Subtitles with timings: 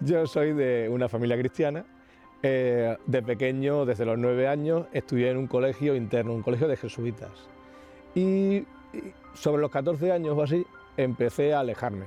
[0.00, 1.84] Yo soy de una familia cristiana.
[2.40, 6.76] Eh, de pequeño, desde los nueve años, estudié en un colegio interno, un colegio de
[6.76, 7.30] jesuitas.
[8.14, 8.64] Y,
[9.34, 10.64] sobre los 14 años o así,
[10.96, 12.06] empecé a alejarme.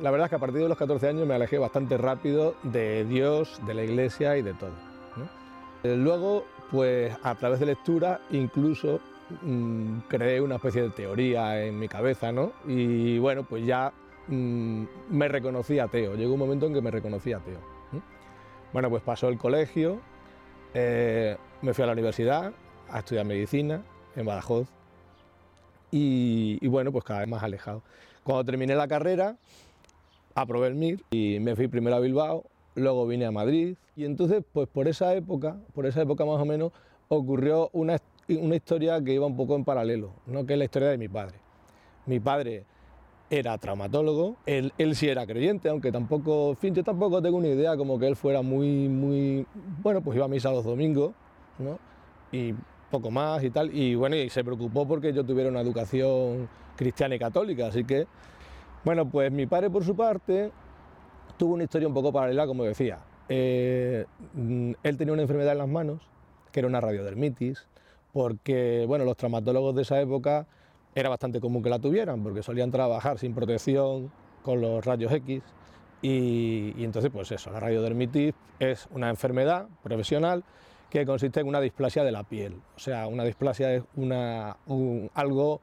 [0.00, 3.04] La verdad es que a partir de los 14 años me alejé bastante rápido de
[3.04, 4.72] Dios, de la iglesia y de todo.
[5.84, 9.00] Eh, luego, pues a través de lectura, incluso
[9.42, 12.52] mm, creé una especie de teoría en mi cabeza, ¿no?
[12.66, 13.92] Y bueno, pues ya
[14.28, 16.14] mm, me reconocí ateo.
[16.14, 17.76] Llegó un momento en que me reconocí ateo.
[18.72, 20.00] Bueno, pues pasó el colegio,
[20.74, 22.52] eh, me fui a la universidad
[22.90, 23.82] a estudiar medicina
[24.14, 24.68] en Badajoz
[25.90, 27.82] y, bueno, pues cada vez más alejado.
[28.22, 29.36] Cuando terminé la carrera,
[30.34, 34.44] aprobé el MIR y me fui primero a Bilbao, luego vine a Madrid y entonces
[34.52, 36.72] pues por esa época, por esa época más o menos,
[37.08, 37.96] ocurrió una,
[38.28, 40.44] una historia que iba un poco en paralelo, ¿no?
[40.44, 41.38] que es la historia de mi padre.
[42.04, 42.64] Mi padre
[43.28, 47.48] era traumatólogo, él, él, sí era creyente, aunque tampoco, en fin, yo tampoco tengo una
[47.48, 49.46] idea como que él fuera muy, muy,
[49.82, 51.12] bueno, pues iba a misa los domingos,
[51.58, 51.78] ¿no?
[52.30, 52.54] Y
[52.90, 57.16] poco más y tal, y bueno, y se preocupó porque yo tuviera una educación cristiana
[57.16, 58.06] y católica, así que,
[58.84, 60.52] bueno, pues mi padre por su parte
[61.36, 63.00] tuvo una historia un poco paralela, como decía.
[63.28, 64.06] Eh,
[64.82, 66.08] él tenía una enfermedad en las manos,
[66.52, 67.66] que era una radiodermitis,
[68.12, 70.46] porque, bueno, los traumatólogos de esa época
[70.96, 74.10] era bastante común que la tuvieran, porque solían trabajar sin protección
[74.42, 75.42] con los rayos X,
[76.02, 80.44] y, entonces, pues eso, la radiodermitis es una enfermedad profesional
[80.90, 82.60] que consiste en una displasia de la piel.
[82.76, 84.56] O sea, una displasia es una,
[85.14, 85.60] algo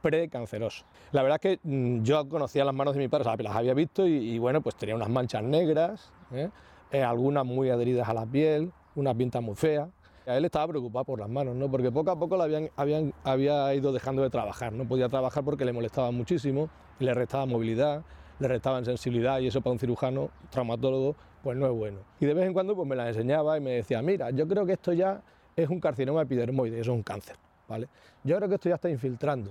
[0.00, 0.84] precanceroso.
[1.12, 3.54] La verdad es que mm, yo conocía las manos de mi padre, o sea, las
[3.54, 6.48] había visto y, bueno, pues tenía unas manchas negras, ¿eh?
[6.90, 9.88] Eh, algunas muy adheridas a la piel, una pinta muy fea.
[10.26, 11.70] A él estaba preocupado por las manos, ¿no?
[11.70, 15.44] porque poco a poco la habían, habían, había ido dejando de trabajar, no podía trabajar
[15.44, 16.70] porque le molestaba muchísimo,
[17.00, 18.04] le restaba movilidad,
[18.38, 21.98] le restaban sensibilidad y eso para un cirujano, traumatólogo, pues no es bueno.
[22.20, 24.64] Y de vez en cuando pues me las enseñaba y me decía, mira, yo creo
[24.64, 25.22] que esto ya
[25.56, 27.36] es un carcinoma epidermoide, eso es un cáncer,
[27.68, 27.88] ¿vale?
[28.22, 29.50] Yo creo que esto ya está infiltrando.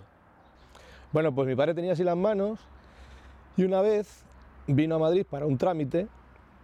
[1.11, 2.59] Bueno, pues mi padre tenía así las manos
[3.57, 4.23] y una vez
[4.67, 6.07] vino a Madrid para un trámite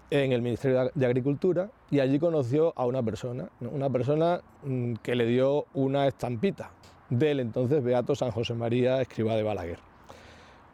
[0.09, 5.16] en el Ministerio de Agricultura y allí conoció a una persona, una persona mm, que
[5.16, 6.72] le dio una estampita
[7.09, 9.79] del entonces Beato San José María Escriba de Balaguer.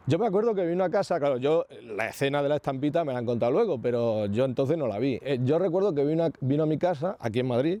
[0.06, 3.14] Yo me acuerdo que vino a casa, claro, yo la escena de la estampita me
[3.14, 5.18] la han contado luego, pero yo entonces no la vi.
[5.22, 7.80] Eh, yo recuerdo que vino a, vino a mi casa, aquí en Madrid,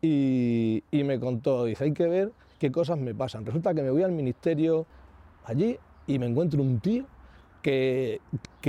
[0.00, 3.44] y, me contó, dice, hay que ver qué cosas me pasan.
[3.44, 4.86] Resulta que me voy al ministerio
[5.44, 7.04] allí y me encuentro un tío
[7.62, 8.20] que,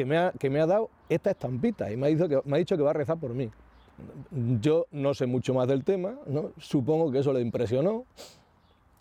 [0.06, 2.60] me, ha, que me ha dado esta estampita y me ha, dicho que, me ha
[2.60, 3.50] dicho que va a rezar por mí.
[4.62, 6.52] Yo no sé mucho más del tema, ¿no?
[6.58, 8.06] supongo que eso le impresionó.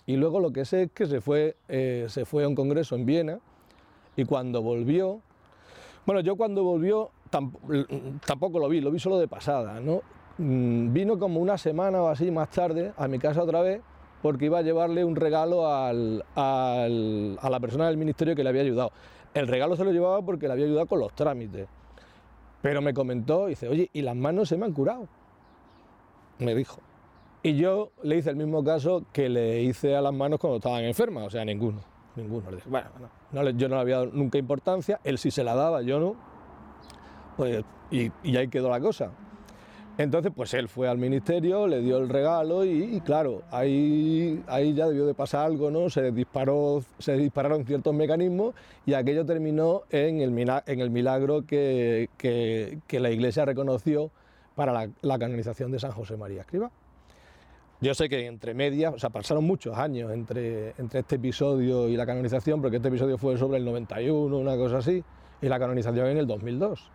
[0.04, 2.96] Y luego lo que sé es que se fue, eh, se fue a un congreso
[2.96, 3.38] en Viena
[4.16, 5.20] y cuando volvió,
[6.04, 10.02] bueno, yo cuando volvió tampoco lo vi, lo vi solo de pasada, ¿no?
[10.38, 13.80] Mm, vino como una semana o así más tarde a mi casa otra vez
[14.22, 18.92] porque iba a llevarle un regalo a la persona del ministerio que le había ayudado.
[19.34, 21.66] El regalo se lo llevaba porque le había ayudado con los trámites.
[22.60, 25.08] Pero me comentó, dice, oye, y las manos se me han curado.
[26.38, 26.80] Me dijo.
[27.42, 30.84] Y yo le hice el mismo caso que le hice a las manos cuando estaban
[30.84, 32.50] enfermas, o sea, ninguno ninguno.
[33.56, 36.16] Yo no le había dado nunca importancia, él sí se la daba, yo no.
[37.36, 39.10] Pues, y, ahí quedó la cosa.
[39.98, 44.88] Entonces, pues él fue al ministerio, le dio el regalo y, claro, ahí, ahí ya
[44.88, 45.90] debió de pasar algo, ¿no?
[45.90, 48.54] Se, disparó, se dispararon ciertos mecanismos
[48.86, 50.30] y aquello terminó en el,
[50.66, 54.10] en el milagro que, que, la Iglesia reconoció
[54.54, 56.70] para la, la canonización de San José María Escriba.
[57.82, 61.96] Yo sé que entre medias, o sea, pasaron muchos años entre, entre este episodio y
[61.96, 65.02] la canonización, porque este episodio fue sobre el 91, una cosa así,
[65.42, 66.90] y la canonización en el 2002.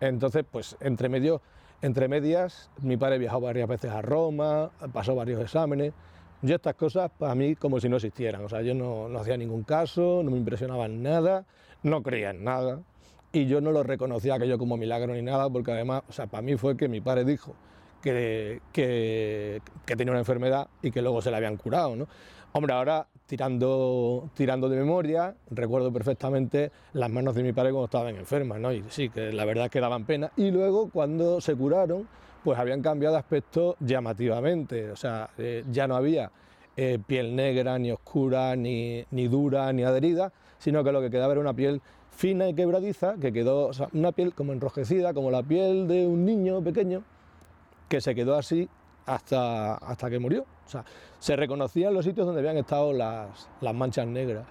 [0.00, 1.40] Entonces, pues entre, medio,
[1.82, 5.92] entre medias, mi padre viajó varias veces a Roma, pasó varios exámenes.
[6.42, 9.36] Yo estas cosas para mí como si no existieran, o sea, yo no, no hacía
[9.36, 11.44] ningún caso, no me impresionaban nada,
[11.82, 12.80] no creía en nada
[13.32, 16.42] y yo no lo reconocía aquello como milagro ni nada, porque además, o sea, para
[16.42, 17.54] mí fue que mi padre dijo
[18.02, 21.96] que, que, tenía una enfermedad y que luego se la habían curado.
[21.96, 22.06] ¿no?
[22.56, 28.16] Hombre, ahora tirando, tirando de memoria, recuerdo perfectamente las manos de mi padre cuando estaban
[28.16, 28.72] enfermas, ¿no?
[28.72, 30.32] y sí, que la verdad que daban pena.
[30.38, 32.08] Y luego cuando se curaron,
[32.42, 36.30] pues habían cambiado de aspecto llamativamente, o sea, eh, ya no había
[36.78, 41.32] eh, piel negra, ni oscura, ni, ni, dura, ni adherida, sino que lo que quedaba
[41.32, 45.30] era una piel fina y quebradiza, que quedó, o sea, una piel como enrojecida, como
[45.30, 47.02] la piel de un niño pequeño,
[47.90, 48.70] que se quedó así
[49.06, 50.42] hasta, hasta que murió.
[50.42, 50.84] O sea,
[51.18, 54.46] se reconocían los sitios donde habían estado las, manchas negras,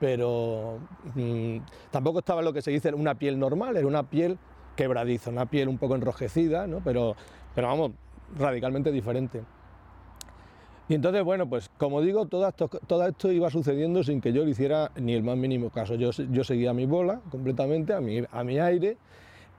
[0.00, 0.78] pero
[1.14, 1.58] mm,
[1.90, 4.38] tampoco estaba lo que se dice una piel normal, era una piel
[4.76, 6.80] quebradizo, una piel un poco enrojecida, ¿no?
[6.84, 7.16] pero,
[7.54, 7.92] pero vamos,
[8.36, 9.42] radicalmente diferente.
[10.88, 14.44] Y entonces, bueno, pues como digo, todo esto, todo esto iba sucediendo sin que yo
[14.44, 15.96] le hiciera ni el más mínimo caso.
[15.96, 18.96] Yo, yo seguía mi bola completamente, a mi, a mi aire,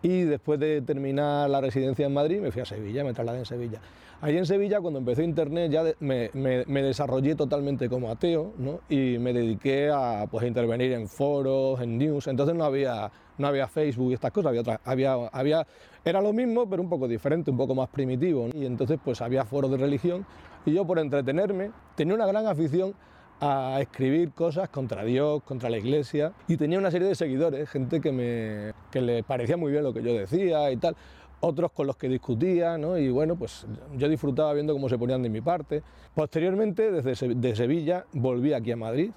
[0.02, 3.46] y después de terminar la residencia en Madrid me fui a Sevilla, me trasladé en
[3.46, 3.82] Sevilla.
[4.20, 8.80] Allí en Sevilla, cuando empezó Internet, ya me, desarrollé totalmente como ateo ¿no?
[8.90, 12.26] y me dediqué a, pues, intervenir en foros, en news.
[12.26, 15.68] Entonces no había, no había Facebook y estas cosas, había, había, había,
[16.04, 18.50] era lo mismo, pero un poco diferente, un poco más primitivo.
[18.56, 20.26] Y entonces pues había foros de religión
[20.66, 22.96] y yo por entretenerme tenía una gran afición
[23.40, 28.02] a escribir cosas contra Dios, contra la iglesia y tenía una serie de seguidores, gente
[28.02, 30.96] que me que le parecía muy bien lo que yo decía y tal
[31.40, 32.98] otros con los que discutía, ¿no?
[32.98, 35.84] y bueno, pues yo disfrutaba viendo cómo se ponían de mi parte.
[36.16, 39.12] Posteriormente, desde de Sevilla, volví aquí a Madrid,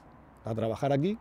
[0.45, 1.17] a trabajar aquí,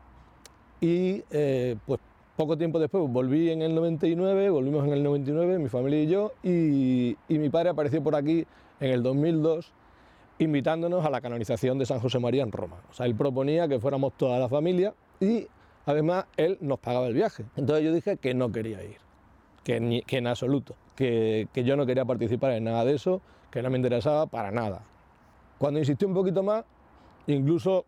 [0.82, 2.00] y eh, pues
[2.36, 6.32] poco tiempo después volví en el 99, volvimos en el 99, mi familia y yo,
[6.44, 8.46] y, y mi padre apareció por aquí
[8.80, 9.72] en el 2002
[10.40, 12.78] invitándonos a la canonización de San José María en Roma.
[12.90, 15.48] O sea, él proponía que fuéramos toda la familia y
[15.86, 17.46] además él nos pagaba el viaje.
[17.56, 18.98] Entonces yo dije que no quería ir,
[19.64, 23.70] que, que en absoluto que, yo no quería participar en nada de eso, que no
[23.70, 24.82] me interesaba para nada.
[25.58, 26.66] Cuando insistí un poquito más,
[27.28, 27.86] incluso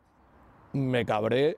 [0.73, 1.57] me cabré,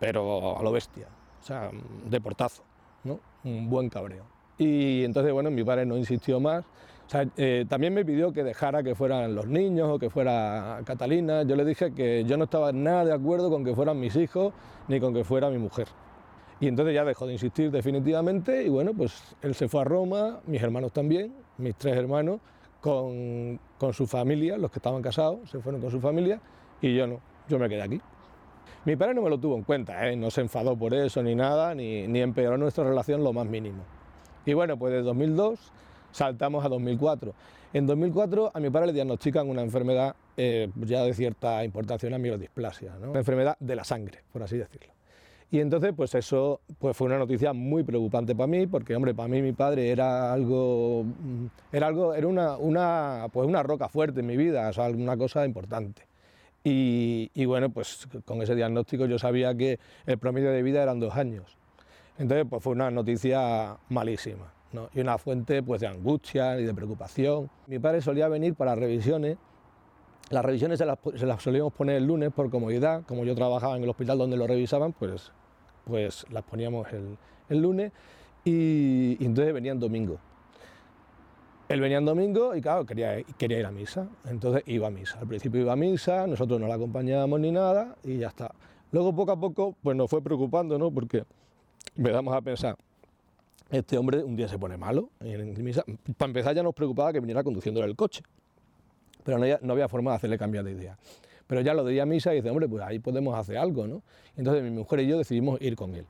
[0.00, 1.08] pero a lo bestia,
[1.42, 1.70] o sea,
[2.06, 2.62] de portazo,
[3.04, 3.20] ¿no?
[3.44, 4.24] un buen cabreo.
[4.58, 6.64] Y entonces, bueno, mi padre no insistió más.
[7.36, 11.42] Eh, también me pidió que dejara que fueran los niños o que fuera Catalina.
[11.42, 14.52] Yo le dije que yo no estaba nada de acuerdo con que fueran mis hijos
[14.88, 15.88] ni con que fuera mi mujer.
[16.60, 20.40] Y entonces ya dejó de insistir definitivamente y bueno, pues él se fue a Roma,
[20.46, 22.40] mis hermanos también, mis tres hermanos,
[22.80, 26.40] con, con su familia, los que estaban casados, se fueron con su familia
[26.80, 28.00] y yo no, yo me quedé aquí.
[28.84, 30.16] Mi padre no me lo tuvo en cuenta, ¿eh?
[30.16, 33.82] no se enfadó por eso ni nada, ni, ni empeoró nuestra relación lo más mínimo.
[34.46, 35.58] Y bueno, pues de 2002
[36.12, 37.34] saltamos a 2004.
[37.72, 42.18] En 2004 a mi padre le diagnostican una enfermedad eh, ya de cierta importancia, una
[42.18, 44.92] mielodisplasia, una enfermedad de la sangre, por así decirlo.
[45.50, 49.28] Y entonces, pues eso pues fue una noticia muy preocupante para mí, porque, hombre, para
[49.28, 54.20] mí mi padre era algo, mm, era algo, era una, una, pues una roca fuerte
[54.20, 56.02] en mi vida, o una cosa importante.
[56.66, 61.14] Y, bueno, pues con ese diagnóstico yo sabía que el promedio de vida eran dos
[61.14, 61.58] años.
[62.18, 64.88] Entonces, pues fue una noticia malísima, ¿no?
[64.94, 67.50] Y una fuente pues de angustia y de preocupación.
[67.66, 69.36] Mi padre solía venir para revisiones
[70.30, 73.90] las revisiones se las, solíamos poner el lunes por comodidad, como yo trabajaba en el
[73.90, 75.32] hospital donde lo revisaban, pues,
[75.84, 77.92] pues las poníamos el, lunes
[78.44, 80.18] y, entonces venían domingo.
[81.68, 85.18] Él venía en domingo y claro, quería, quería ir a misa, entonces iba a misa.
[85.18, 88.50] Al principio iba a misa, nosotros no la acompañábamos ni nada y ya está.
[88.92, 90.90] Luego poco a poco pues nos fue preocupando, ¿no?
[90.90, 91.24] Porque
[91.96, 92.76] empezamos a pensar,
[93.70, 95.10] este hombre un día se pone malo.
[96.16, 98.22] Para empezar ya nos preocupaba que viniera conduciendo el coche
[99.24, 100.96] pero no, había forma de hacerle cambiar de idea.
[101.46, 104.02] Pero ya lo de a misa y dice, hombre, pues ahí podemos hacer algo, ¿no?
[104.36, 106.06] Entonces mi mujer y yo decidimos ir con él.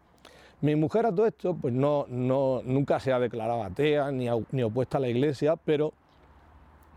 [0.60, 4.62] Mi mujer a todo esto, pues no, no, nunca se ha declarado atea ni, ni
[4.62, 5.92] opuesta a la iglesia, pero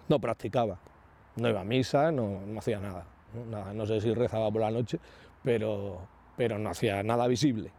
[0.07, 0.79] no practicaba.
[1.35, 3.45] No iba a misa, no, hacía nada ¿no?
[3.45, 3.73] nada.
[3.73, 4.99] no sé si rezaba por la noche,
[5.43, 5.99] pero,
[6.35, 7.71] pero no hacía nada visible.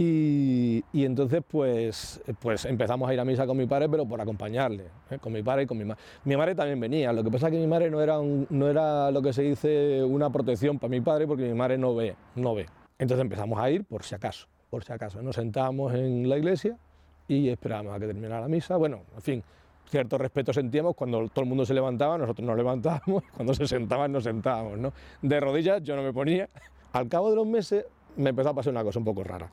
[0.00, 4.84] Y, entonces pues, pues empezamos a ir a misa con mi padre, pero por acompañarle,
[5.10, 5.18] ¿eh?
[5.18, 6.00] con mi padre y con mi madre.
[6.22, 9.10] Mi madre también venía, lo que pasa es que mi madre no era, no era
[9.10, 12.54] lo que se dice una protección para mi padre, porque mi madre no ve, no
[12.54, 12.66] ve.
[12.96, 15.20] Entonces empezamos a ir por si acaso, por si acaso.
[15.20, 16.78] Nos sentábamos en la iglesia
[17.26, 18.76] y esperábamos a que terminara la misa.
[18.76, 19.42] Bueno, en fin,
[19.86, 24.12] cierto respeto sentíamos cuando todo el mundo se levantaba, nosotros nos levantábamos, cuando se sentaban
[24.12, 24.92] nos sentábamos, ¿no?
[25.22, 26.48] De rodillas yo no me ponía.
[26.92, 27.84] Al cabo de los meses
[28.16, 29.50] me empezó a pasar una cosa un poco rara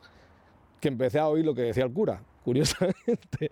[0.79, 2.21] que empecé a oír lo que decía el cura.
[2.45, 3.51] Curiosamente,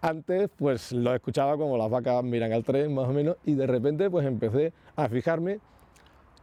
[0.00, 3.66] antes pues lo escuchaba como las vacas miran al tren más o menos y de
[3.66, 5.60] repente pues empecé a fijarme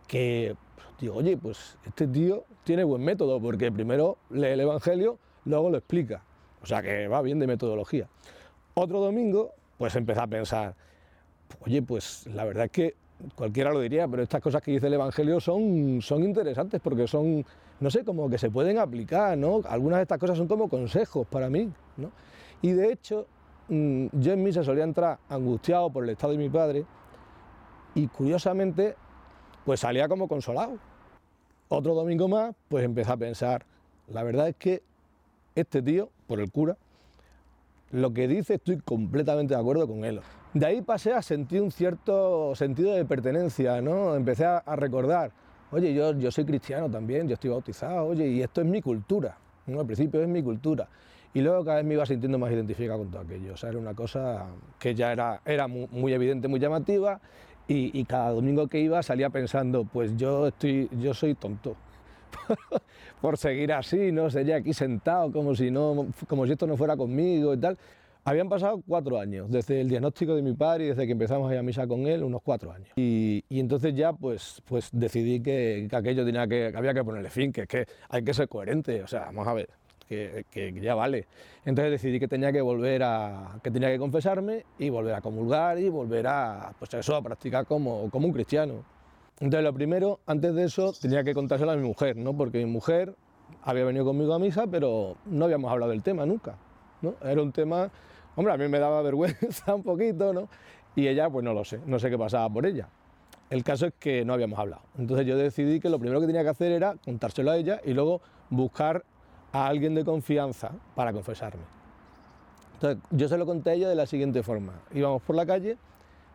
[0.07, 0.55] que,
[0.99, 5.77] digo, oye, pues este tío tiene buen método porque primero lee el Evangelio, luego lo
[5.77, 6.23] explica.
[6.61, 8.07] O sea que va bien de metodología.
[8.75, 10.75] Otro domingo pues empecé a pensar,
[11.61, 12.95] oye, pues la verdad es que
[13.35, 17.45] cualquiera lo diría, pero estas cosas que dice el Evangelio son, son interesantes porque son,
[17.79, 19.61] no sé, como que se pueden aplicar, ¿no?
[19.67, 22.11] Algunas de estas cosas son como consejos para mí, ¿no?
[22.61, 23.27] Y de hecho,
[23.69, 26.85] mm, yo en misa solía entrar angustiado por el estado de mi padre
[27.95, 28.95] y curiosamente,
[29.65, 30.77] pues salía como consolado.
[31.69, 33.65] Otro domingo más, pues empecé a pensar,
[34.07, 34.83] la verdad es que
[35.55, 36.77] este tío, por el cura,
[37.91, 40.19] lo que dice estoy completamente de acuerdo con él.
[40.53, 44.15] De ahí pasé a sentir un cierto sentido de pertenencia, ¿no?
[44.15, 45.31] Empecé a, recordar,
[45.71, 49.37] oye, yo, yo soy cristiano también, yo estoy bautizado, oye, y esto es mi cultura,
[49.67, 49.79] ¿no?
[49.79, 50.87] Al principio es mi cultura.
[51.33, 53.53] Y luego cada vez me iba sintiendo más identificado con todo aquello.
[53.53, 54.47] O sea, era una cosa
[54.79, 57.19] que ya era, era muy, evidente, muy llamativa.
[57.69, 61.75] Y, cada domingo que iba salía pensando, pues yo, estoy, yo soy tonto.
[63.21, 64.29] por seguir así, ¿no?
[64.29, 67.77] Sería aquí sentado como si, no, como si esto no fuera conmigo y tal.
[68.27, 71.53] Habían pasado cuatro años, desde el diagnóstico de mi padre y desde que empezamos a
[71.53, 72.89] ir a misa con él, unos cuatro años.
[72.97, 77.61] Y, entonces ya pues, pues decidí que, aquello tenía que, había que ponerle fin, que
[77.61, 79.69] es que hay que ser coherente, o sea, vamos a ver,
[80.09, 80.43] que,
[80.81, 81.25] ya vale.
[81.63, 85.79] Entonces decidí que tenía que volver a, que tenía que confesarme y volver a comulgar
[85.79, 88.83] y volver a, pues eso, a practicar como, como un cristiano.
[89.39, 92.35] Entonces lo primero, antes de eso, tenía que contárselo a mi mujer, ¿no?
[92.35, 93.15] Porque mi mujer
[93.63, 96.55] había venido conmigo a misa, pero no habíamos hablado del tema nunca,
[97.01, 97.15] ¿no?
[97.21, 97.91] Era un tema
[98.37, 100.47] Hombre, a mí me daba vergüenza un poquito, ¿no?
[100.95, 102.87] Y ella, pues no lo sé, no sé qué pasaba por ella.
[103.49, 104.83] El caso es que no habíamos hablado.
[104.97, 107.93] Entonces yo decidí que lo primero que tenía que hacer era contárselo a ella y
[107.93, 109.03] luego buscar
[109.51, 111.63] a alguien de confianza para confesarme.
[112.75, 114.73] Entonces yo se lo conté a ella de la siguiente forma.
[114.93, 115.77] Íbamos por la calle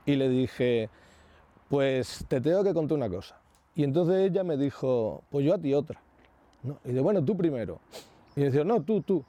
[0.04, 0.90] y le dije,
[1.72, 3.40] pues te tengo que contar una cosa.
[3.74, 5.98] Y entonces ella me dijo, pues yo a ti otra.
[6.84, 7.80] Y dice, bueno, tú primero.
[8.36, 9.24] Y dice, no, tú, tú.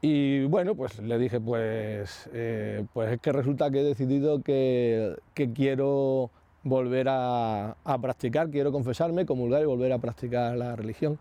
[0.00, 5.16] Y bueno, pues le dije, pues, eh, pues es que resulta que he decidido que,
[5.52, 6.30] quiero
[6.62, 11.18] volver a, practicar, quiero confesarme, comulgar y volver a practicar la religión.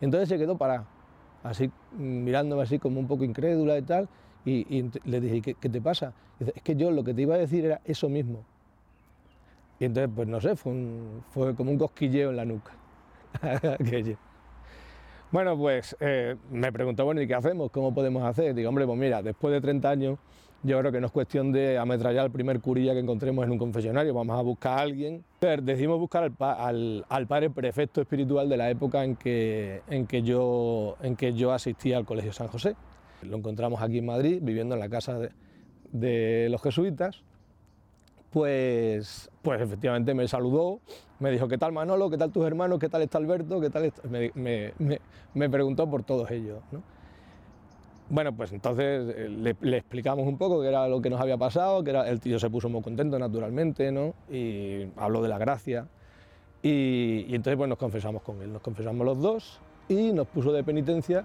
[0.00, 0.86] entonces se quedó para
[1.42, 4.08] así mirándome así como un poco incrédula y tal,
[4.46, 6.14] y, le dije, ¿qué, te pasa?
[6.38, 8.42] dice, es que yo lo que te iba a decir era eso mismo.
[9.78, 10.74] Y entonces, pues no sé, fue,
[11.30, 12.72] fue como un cosquilleo en la nuca.
[15.32, 17.72] Bueno, pues eh, me preguntó, bueno, ¿y qué hacemos?
[17.72, 18.54] ¿Cómo podemos hacer?
[18.54, 20.18] Digo, hombre, pues mira, después de 30 años,
[20.62, 23.58] yo creo que no es cuestión de ametrallar al primer curilla que encontremos en un
[23.58, 25.24] confesionario, vamos a buscar a alguien.
[25.40, 31.16] Decidimos buscar al, padre prefecto espiritual de la época en que, en, que yo, en
[31.16, 32.76] que yo asistía al Colegio San José.
[33.22, 35.18] Lo encontramos aquí en Madrid, viviendo en la casa
[35.90, 37.24] de los jesuitas
[38.36, 40.80] pues, pues efectivamente me saludó,
[41.20, 42.10] me dijo, ¿qué tal Manolo?
[42.10, 42.78] ¿Qué tal tus hermanos?
[42.78, 43.62] ¿Qué tal está Alberto?
[43.62, 43.90] ¿Qué tal
[44.34, 46.58] Me, preguntó por todos ellos.
[48.10, 51.82] Bueno, pues entonces eh, le, explicamos un poco qué era lo que nos había pasado,
[51.82, 54.12] que era, el tío se puso muy contento naturalmente, ¿no?
[54.30, 55.88] y habló de la gracia.
[56.62, 60.62] Y, entonces pues nos confesamos con él, nos confesamos los dos y nos puso de
[60.62, 61.24] penitencia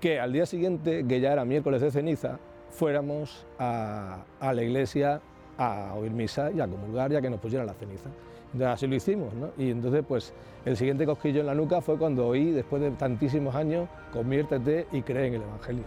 [0.00, 2.38] que al día siguiente, que ya era miércoles de ceniza,
[2.70, 5.20] fuéramos a la iglesia
[5.58, 8.08] a oír misa y a comulgar ya que nos pusieran la ceniza.
[8.52, 9.34] Entonces así lo hicimos.
[9.58, 10.32] Y entonces pues
[10.64, 15.02] el siguiente cosquillo en la nuca fue cuando oí, después de tantísimos años, conviértete y
[15.02, 15.84] cree en el Evangelio.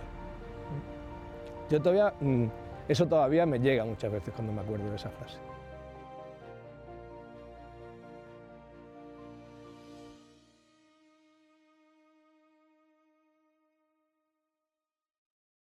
[1.70, 2.46] Yo todavía, mm,
[2.90, 5.38] eso todavía me llega muchas veces cuando me acuerdo de esa frase.